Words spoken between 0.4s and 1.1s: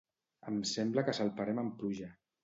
Em sembla